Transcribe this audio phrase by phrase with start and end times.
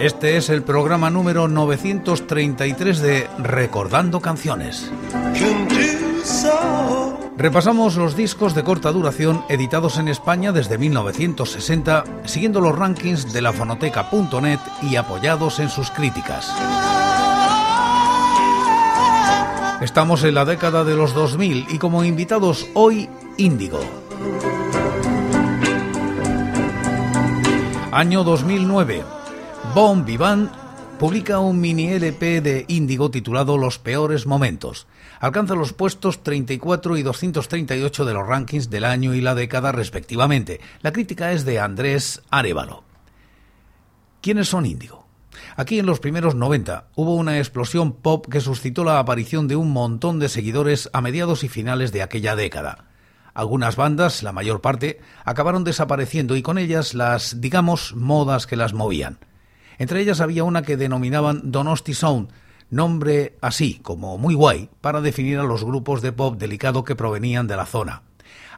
[0.00, 4.90] Este es el programa número 933 de Recordando Canciones.
[7.38, 13.40] Repasamos los discos de corta duración editados en España desde 1960, siguiendo los rankings de
[13.40, 16.52] la fonoteca.net y apoyados en sus críticas.
[19.80, 23.08] Estamos en la década de los 2000 y como invitados hoy,
[23.38, 23.80] Índigo.
[27.92, 29.25] Año 2009.
[29.74, 30.50] Bon Vivant
[30.98, 34.86] publica un mini LP de Índigo titulado Los peores momentos.
[35.20, 40.60] Alcanza los puestos 34 y 238 de los rankings del año y la década respectivamente.
[40.82, 42.84] La crítica es de Andrés Arevalo.
[44.20, 45.06] ¿Quiénes son Índigo?
[45.56, 49.70] Aquí en los primeros 90 hubo una explosión pop que suscitó la aparición de un
[49.70, 52.86] montón de seguidores a mediados y finales de aquella década.
[53.34, 58.72] Algunas bandas, la mayor parte, acabaron desapareciendo y con ellas las, digamos, modas que las
[58.72, 59.18] movían.
[59.78, 62.28] Entre ellas había una que denominaban Donosti Sound,
[62.70, 67.46] nombre así, como muy guay, para definir a los grupos de pop delicado que provenían
[67.46, 68.02] de la zona.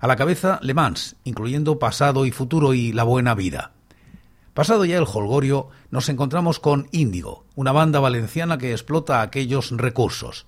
[0.01, 3.73] A la cabeza Le Mans, incluyendo Pasado y Futuro y La Buena Vida.
[4.55, 10.47] Pasado ya el holgorio, nos encontramos con Índigo, una banda valenciana que explota aquellos recursos.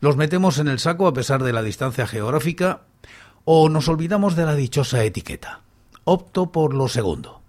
[0.00, 2.82] Los metemos en el saco a pesar de la distancia geográfica
[3.44, 5.60] o nos olvidamos de la dichosa etiqueta.
[6.04, 7.41] Opto por lo segundo.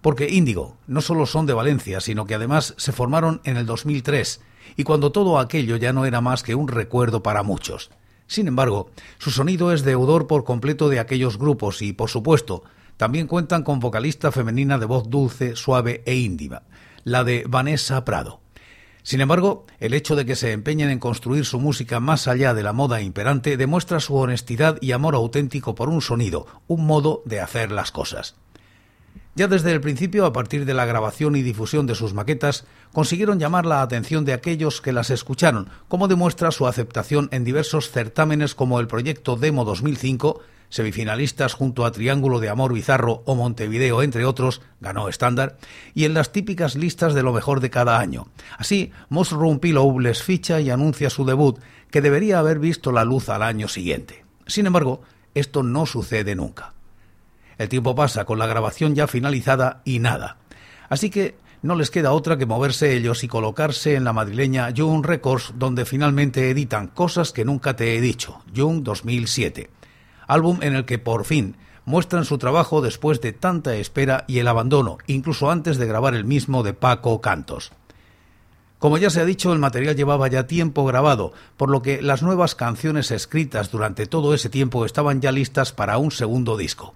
[0.00, 4.40] Porque Índigo no solo son de Valencia, sino que además se formaron en el 2003,
[4.76, 7.90] y cuando todo aquello ya no era más que un recuerdo para muchos.
[8.26, 12.62] Sin embargo, su sonido es deudor por completo de aquellos grupos y, por supuesto,
[12.98, 16.62] también cuentan con vocalista femenina de voz dulce, suave e íntima,
[17.04, 18.40] la de Vanessa Prado.
[19.02, 22.62] Sin embargo, el hecho de que se empeñen en construir su música más allá de
[22.62, 27.40] la moda imperante demuestra su honestidad y amor auténtico por un sonido, un modo de
[27.40, 28.36] hacer las cosas.
[29.38, 33.38] Ya desde el principio, a partir de la grabación y difusión de sus maquetas, consiguieron
[33.38, 38.56] llamar la atención de aquellos que las escucharon, como demuestra su aceptación en diversos certámenes
[38.56, 40.40] como el proyecto Demo 2005,
[40.70, 45.56] semifinalistas junto a Triángulo de Amor Bizarro o Montevideo, entre otros, ganó estándar,
[45.94, 48.26] y en las típicas listas de lo mejor de cada año.
[48.56, 51.60] Así, Mushroom Pillow les ficha y anuncia su debut,
[51.92, 54.24] que debería haber visto la luz al año siguiente.
[54.48, 56.74] Sin embargo, esto no sucede nunca.
[57.58, 60.38] El tiempo pasa con la grabación ya finalizada y nada.
[60.88, 65.04] Así que no les queda otra que moverse ellos y colocarse en la madrileña Young
[65.04, 69.70] Records, donde finalmente editan cosas que nunca te he dicho, Young 2007
[70.28, 74.46] álbum en el que por fin muestran su trabajo después de tanta espera y el
[74.46, 77.72] abandono, incluso antes de grabar el mismo de Paco Cantos.
[78.78, 82.22] Como ya se ha dicho, el material llevaba ya tiempo grabado, por lo que las
[82.22, 86.94] nuevas canciones escritas durante todo ese tiempo estaban ya listas para un segundo disco.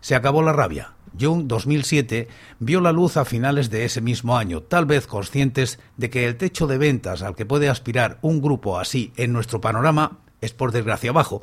[0.00, 0.92] Se acabó la rabia.
[1.18, 6.10] Jung 2007 vio la luz a finales de ese mismo año, tal vez conscientes de
[6.10, 10.18] que el techo de ventas al que puede aspirar un grupo así en nuestro panorama
[10.40, 11.42] es por desgracia bajo,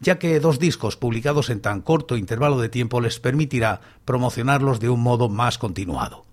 [0.00, 4.88] ya que dos discos publicados en tan corto intervalo de tiempo les permitirá promocionarlos de
[4.88, 6.27] un modo más continuado.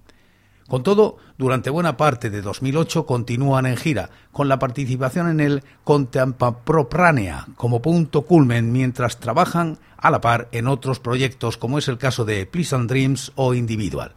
[0.68, 5.64] Con todo, durante buena parte de 2008 continúan en gira, con la participación en el
[5.84, 12.00] Contempopránea como punto culmen mientras trabajan a la par en otros proyectos como es el
[12.00, 14.14] caso de Pleasant Dreams o Individual.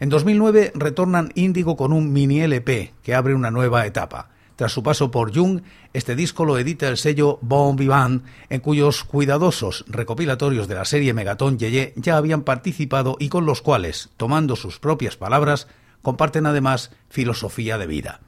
[0.00, 4.30] En 2009 retornan Índigo con un mini LP que abre una nueva etapa.
[4.56, 5.60] Tras su paso por Jung,
[5.92, 11.12] este disco lo edita el sello Bon Vivant, en cuyos cuidadosos recopilatorios de la serie
[11.12, 15.68] Megaton Yeye ya habían participado y con los cuales, tomando sus propias palabras,
[16.00, 18.20] comparten además filosofía de vida.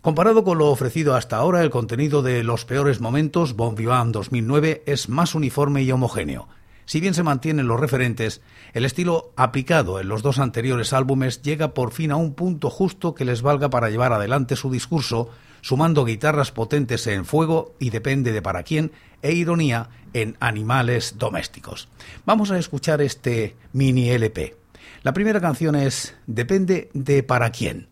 [0.00, 4.82] Comparado con lo ofrecido hasta ahora, el contenido de Los peores momentos, Bon Vivant 2009,
[4.86, 6.48] es más uniforme y homogéneo.
[6.86, 8.42] Si bien se mantienen los referentes,
[8.72, 13.14] el estilo aplicado en los dos anteriores álbumes llega por fin a un punto justo
[13.14, 15.30] que les valga para llevar adelante su discurso,
[15.62, 18.92] sumando guitarras potentes en fuego y depende de para quién,
[19.22, 21.88] e ironía en animales domésticos.
[22.26, 24.56] Vamos a escuchar este mini LP.
[25.02, 27.91] La primera canción es Depende de para quién.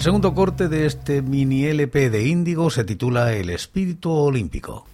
[0.00, 4.86] Segundo corte de este mini LP de Índigo se titula El espíritu olímpico.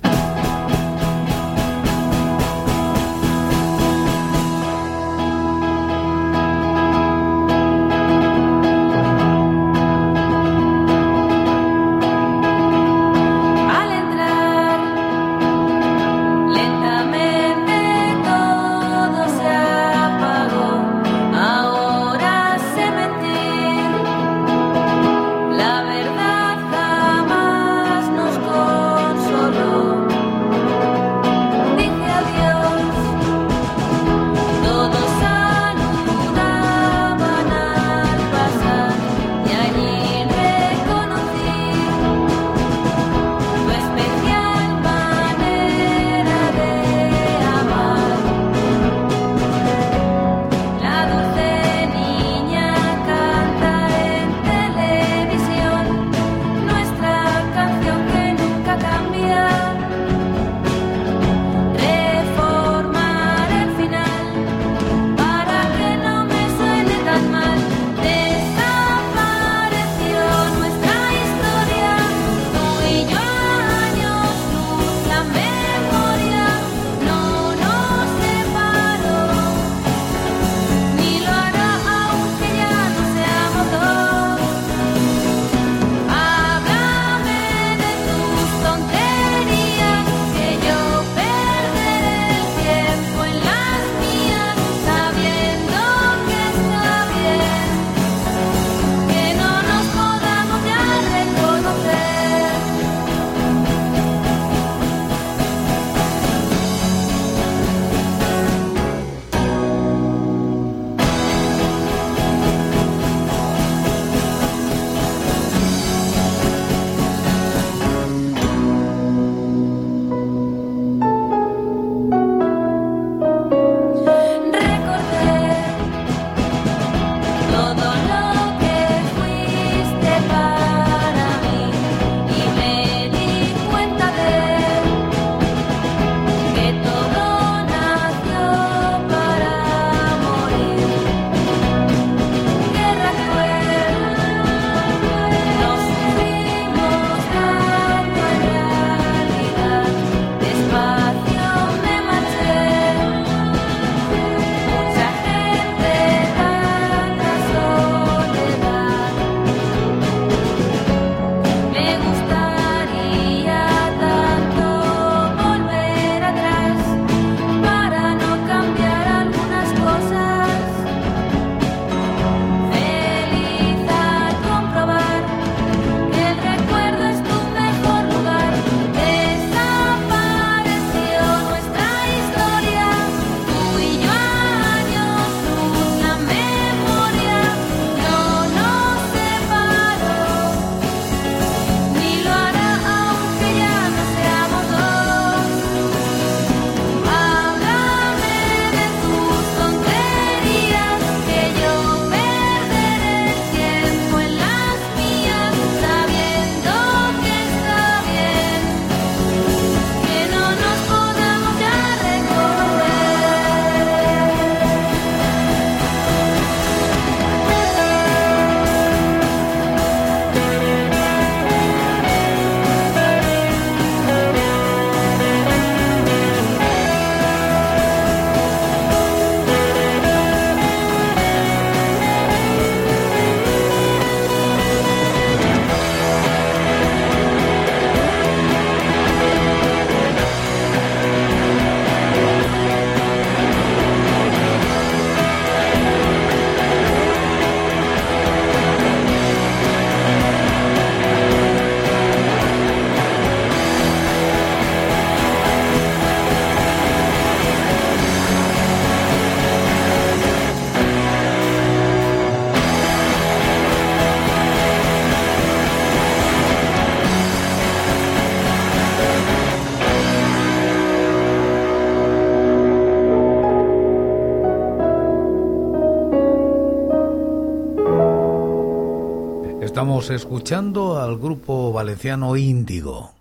[280.09, 283.13] Escuchando al grupo valenciano Índigo.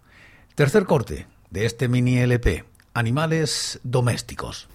[0.56, 4.70] Tercer corte de este mini LP, Animales Domésticos.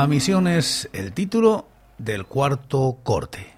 [0.00, 1.66] La misión es el título
[1.98, 3.49] del cuarto corte.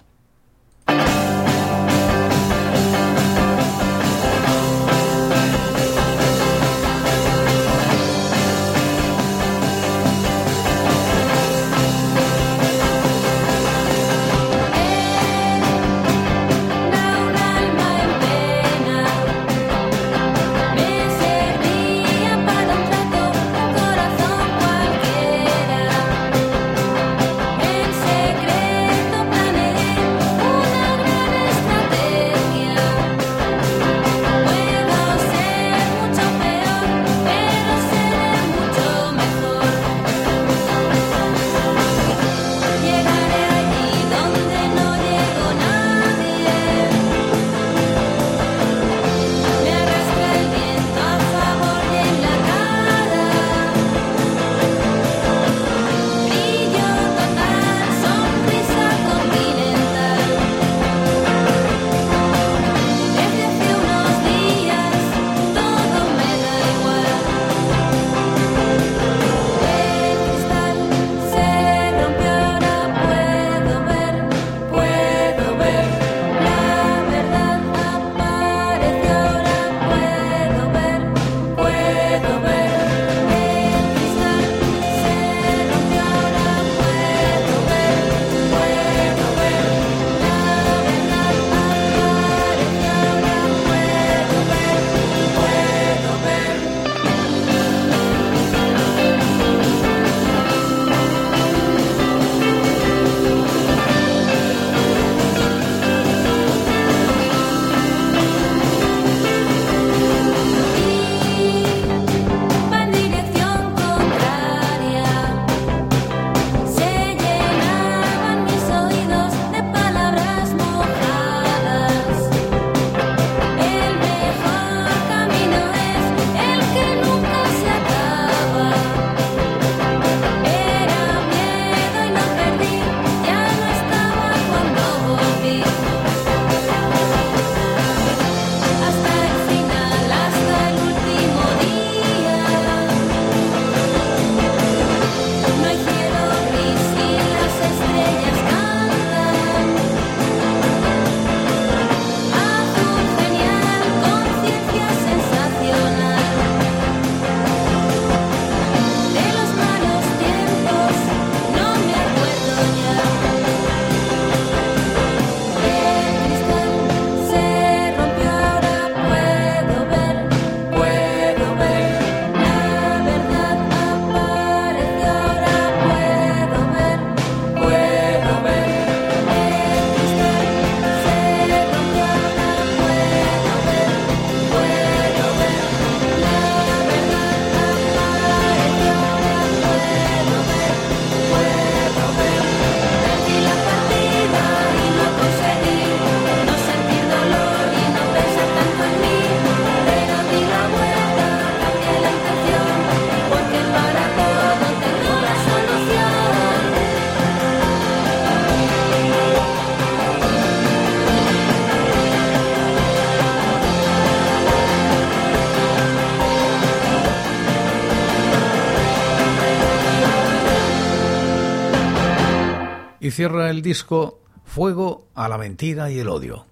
[223.13, 226.45] Cierra el disco Fuego a la mentira y el odio.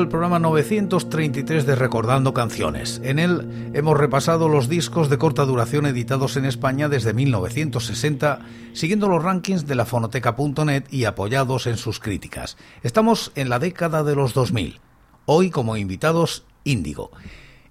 [0.00, 3.00] El programa 933 de Recordando Canciones.
[3.04, 8.40] En él hemos repasado los discos de corta duración editados en España desde 1960,
[8.72, 12.56] siguiendo los rankings de la fonoteca.net y apoyados en sus críticas.
[12.82, 14.80] Estamos en la década de los 2000.
[15.24, 17.10] Hoy como invitados Índigo.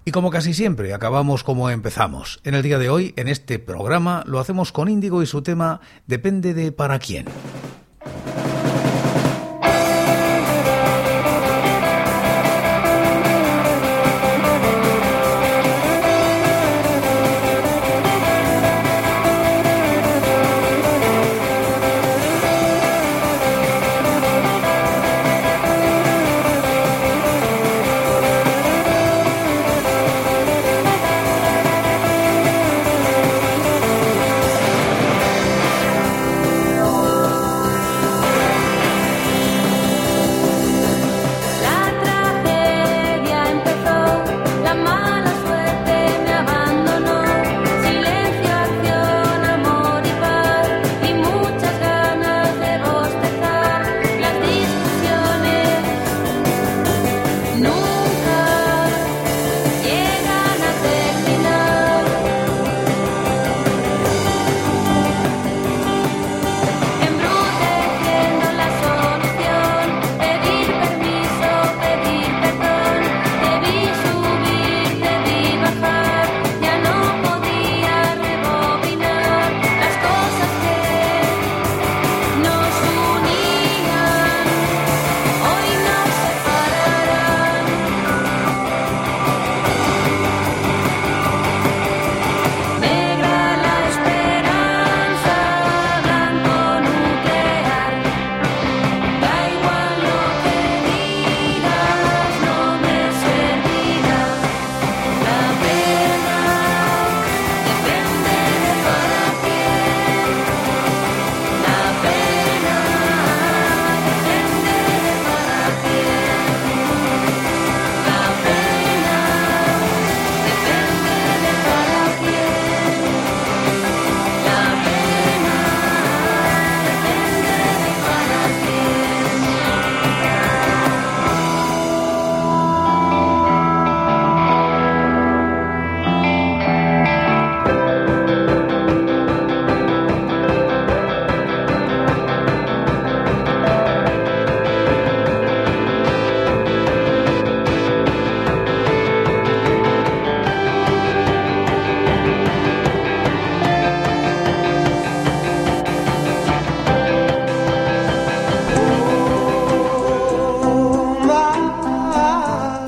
[0.04, 2.40] Y como casi siempre, acabamos como empezamos.
[2.44, 5.80] En el día de hoy, en este programa, lo hacemos con Índigo y su tema
[6.06, 7.26] Depende de para quién.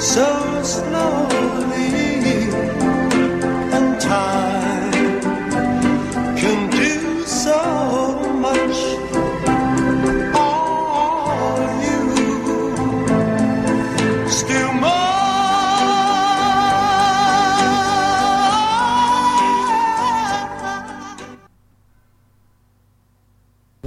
[0.00, 0.37] So